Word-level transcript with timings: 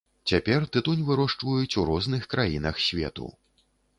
Цяпер 0.29 0.63
тытунь 0.77 1.03
вырошчваюць 1.09 1.77
у 1.81 1.85
розных 1.91 2.25
краінах 2.33 2.83
свету. 2.87 3.29